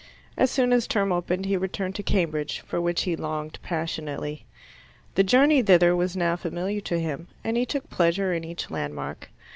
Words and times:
As 0.35 0.49
soon 0.49 0.73
as 0.73 0.87
term 0.87 1.11
opened 1.11 1.45
he 1.45 1.55
returned 1.55 1.93
to 1.93 2.01
Cambridge, 2.01 2.61
for 2.61 2.81
which 2.81 3.03
he 3.03 3.15
longed 3.15 3.59
passionately. 3.61 4.45
The 5.13 5.21
journey 5.23 5.61
thither 5.61 5.95
was 5.95 6.17
now 6.17 6.35
familiar 6.35 6.81
to 6.81 6.99
him, 6.99 7.27
and 7.43 7.55
he 7.55 7.67
took 7.67 7.87
pleasure 7.91 8.33
in 8.33 8.43
each 8.43 8.71
landmark. 8.71 9.29